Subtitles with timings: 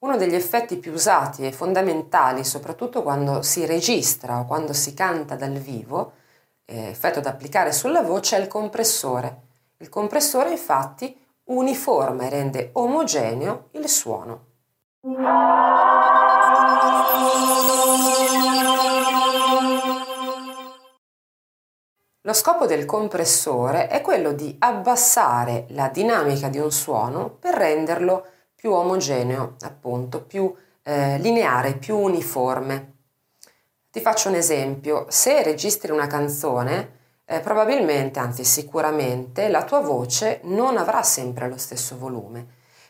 [0.00, 5.34] Uno degli effetti più usati e fondamentali, soprattutto quando si registra o quando si canta
[5.34, 6.12] dal vivo,
[6.66, 9.46] eh, effetto da applicare sulla voce, è il compressore.
[9.78, 14.46] Il compressore infatti uniforma e rende omogeneo il suono.
[22.20, 28.26] Lo scopo del compressore è quello di abbassare la dinamica di un suono per renderlo
[28.58, 30.52] più omogeneo, appunto, più
[30.82, 32.94] eh, lineare, più uniforme.
[33.88, 40.40] Ti faccio un esempio, se registri una canzone, eh, probabilmente, anzi sicuramente, la tua voce
[40.42, 42.44] non avrà sempre lo stesso volume,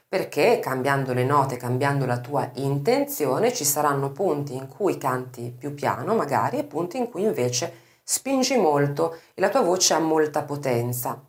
[0.08, 5.74] perché cambiando le note, cambiando la tua intenzione, ci saranno punti in cui canti più
[5.74, 7.70] piano magari e punti in cui invece
[8.02, 11.22] spingi molto e la tua voce ha molta potenza.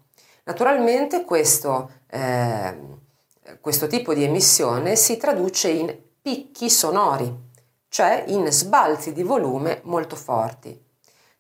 [0.46, 1.92] Naturalmente questo...
[2.08, 3.08] Eh,
[3.62, 7.34] questo tipo di emissione si traduce in picchi sonori,
[7.90, 10.88] cioè in sbalzi di volume molto forti.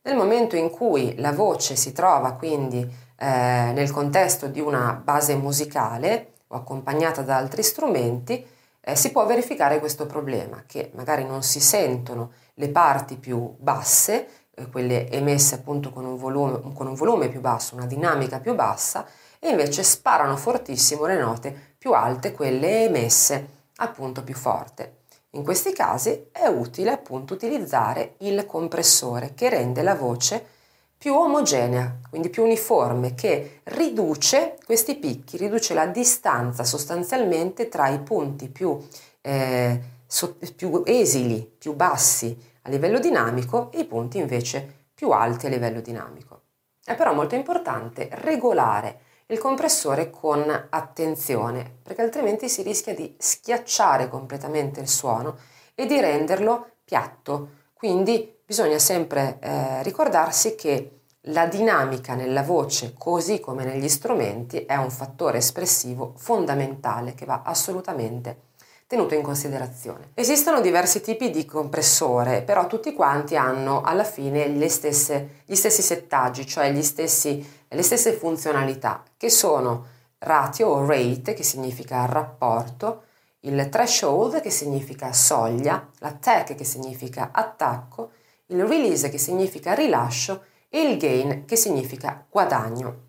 [0.02, 5.35] Nel momento in cui la voce si trova quindi eh, nel contesto di una base
[5.35, 8.45] musicale o accompagnata da altri strumenti,
[8.81, 14.27] eh, si può verificare questo problema, che magari non si sentono le parti più basse,
[14.55, 18.55] eh, quelle emesse appunto con un, volume, con un volume più basso, una dinamica più
[18.55, 19.05] bassa,
[19.39, 24.97] e invece sparano fortissimo le note più alte quelle emesse appunto più forte.
[25.31, 30.57] In questi casi è utile appunto utilizzare il compressore che rende la voce
[30.97, 37.99] più omogenea, quindi più uniforme, che riduce questi picchi, riduce la distanza sostanzialmente tra i
[37.99, 38.77] punti più,
[39.21, 45.45] eh, so, più esili, più bassi a livello dinamico e i punti invece più alti
[45.45, 46.41] a livello dinamico.
[46.83, 48.99] È però molto importante regolare
[49.31, 55.38] il compressore con attenzione, perché altrimenti si rischia di schiacciare completamente il suono
[55.75, 57.49] e di renderlo piatto.
[57.73, 64.76] Quindi bisogna sempre eh, ricordarsi che la dinamica nella voce, così come negli strumenti, è
[64.76, 68.48] un fattore espressivo fondamentale che va assolutamente
[68.89, 70.09] tenuto in considerazione.
[70.15, 76.48] Esistono diversi tipi di compressore, però tutti quanti hanno alla fine stesse, gli stessi settaggi,
[76.48, 79.85] cioè stessi, le stesse funzionalità, che sono
[80.19, 83.03] ratio o rate, che significa rapporto,
[83.41, 88.11] il threshold, che significa soglia, l'attack, che significa attacco,
[88.47, 93.08] il release, che significa rilascio, e il gain, che significa guadagno.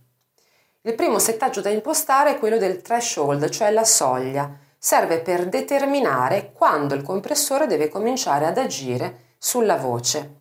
[0.82, 6.53] Il primo settaggio da impostare è quello del threshold, cioè la soglia, serve per determinare
[6.53, 10.40] quando il compressore deve cominciare ad agire sulla voce.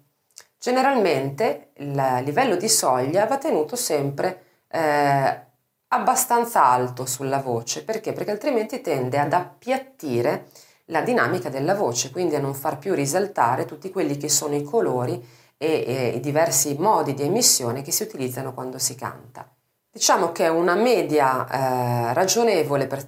[0.59, 5.41] Generalmente il livello di soglia va tenuto sempre eh,
[5.87, 8.11] abbastanza alto sulla voce, perché?
[8.11, 10.47] Perché altrimenti tende ad appiattire
[10.87, 14.63] la dinamica della voce, quindi a non far più risaltare tutti quelli che sono i
[14.63, 15.25] colori
[15.57, 19.49] e, e i diversi modi di emissione che si utilizzano quando si canta.
[19.89, 23.05] Diciamo che una media eh, ragionevole per,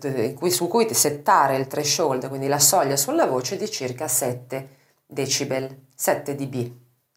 [0.50, 4.70] su cui settare il threshold, quindi la soglia sulla voce, è di circa 7
[5.06, 6.72] decibel, 7 dB.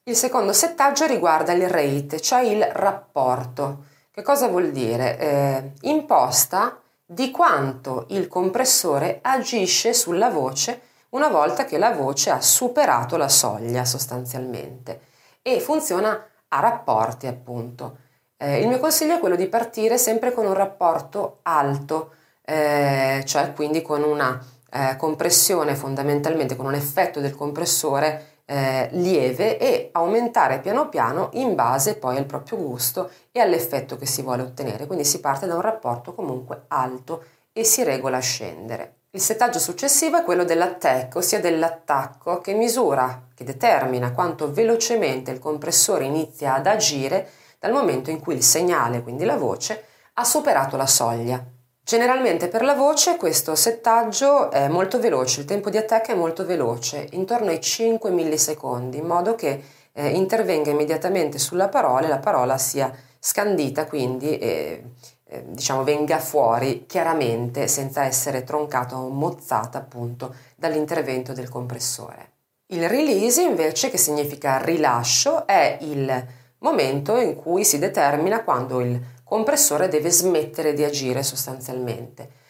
[0.06, 3.87] Il secondo settaggio riguarda il rate, cioè il rapporto.
[4.10, 5.19] Che cosa vuol dire?
[5.19, 12.42] Eh, imposta di quanto il compressore agisce sulla voce una volta che la voce ha
[12.42, 15.00] superato la soglia sostanzialmente
[15.41, 17.97] e funziona a rapporti appunto.
[18.36, 22.10] Eh, il mio consiglio è quello di partire sempre con un rapporto alto,
[22.44, 24.38] eh, cioè quindi con una
[24.71, 31.55] eh, compressione fondamentalmente, con un effetto del compressore eh, lieve e aumentare piano piano in
[31.55, 34.87] base poi al proprio gusto e all'effetto che si vuole ottenere.
[34.87, 38.97] Quindi si parte da un rapporto comunque alto e si regola a scendere.
[39.10, 45.38] Il settaggio successivo è quello dell'attack, ossia dell'attacco, che misura, che determina quanto velocemente il
[45.38, 49.84] compressore inizia ad agire dal momento in cui il segnale, quindi la voce,
[50.15, 51.53] ha superato la soglia.
[51.84, 56.47] Generalmente per la voce questo settaggio è molto veloce, il tempo di attacco è molto
[56.47, 62.21] veloce, intorno ai 5 millisecondi, in modo che eh, intervenga immediatamente sulla parola e la
[62.21, 64.83] parola sia scandita, quindi eh,
[65.27, 72.31] eh, diciamo venga fuori chiaramente senza essere troncata o mozzata appunto dall'intervento del compressore.
[72.69, 76.27] Il release invece, che significa rilascio, è il
[76.60, 82.42] momento in cui si determina quando il compressore deve smettere di agire sostanzialmente.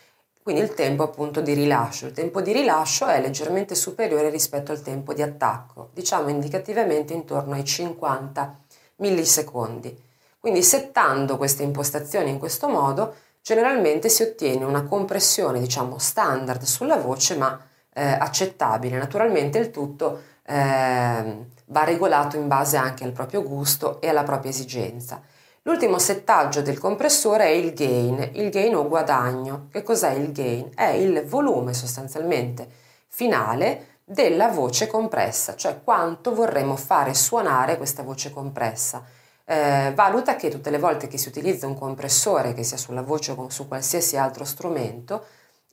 [0.43, 2.05] Quindi il tempo appunto di rilascio.
[2.05, 7.55] Il tempo di rilascio è leggermente superiore rispetto al tempo di attacco, diciamo indicativamente intorno
[7.55, 8.59] ai 50
[8.97, 10.03] millisecondi.
[10.39, 16.97] Quindi settando queste impostazioni in questo modo, generalmente si ottiene una compressione, diciamo, standard sulla
[16.97, 17.59] voce, ma
[17.95, 18.99] eh, accettabile.
[18.99, 24.51] Naturalmente il tutto eh, va regolato in base anche al proprio gusto e alla propria
[24.51, 25.23] esigenza.
[25.67, 29.69] L'ultimo settaggio del compressore è il gain, il gain o guadagno.
[29.73, 30.71] Che cos'è il gain?
[30.75, 32.69] È il volume sostanzialmente
[33.09, 39.03] finale della voce compressa, cioè quanto vorremmo fare suonare questa voce compressa.
[39.47, 43.33] Eh, valuta che tutte le volte che si utilizza un compressore, che sia sulla voce
[43.35, 45.25] o su qualsiasi altro strumento,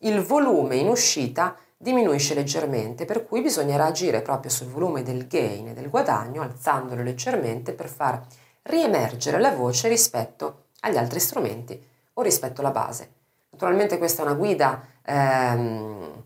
[0.03, 5.67] il volume in uscita diminuisce leggermente, per cui bisognerà agire proprio sul volume del gain
[5.67, 8.25] e del guadagno, alzandolo leggermente per far
[8.63, 11.81] riemergere la voce rispetto agli altri strumenti
[12.13, 13.09] o rispetto alla base.
[13.51, 16.23] Naturalmente questa è una guida ehm,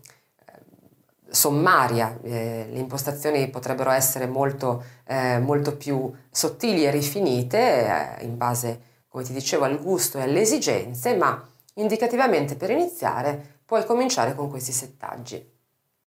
[1.28, 8.36] sommaria, eh, le impostazioni potrebbero essere molto, eh, molto più sottili e rifinite eh, in
[8.36, 14.34] base, come ti dicevo, al gusto e alle esigenze, ma indicativamente per iniziare puoi cominciare
[14.34, 15.55] con questi settaggi.